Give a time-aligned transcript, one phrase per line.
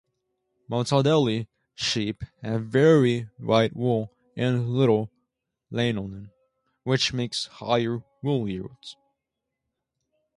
[0.67, 1.45] Montadale
[1.75, 5.11] sheep have very white wool and little
[5.71, 6.31] lanolin,
[6.83, 8.95] which makes higher wool yields.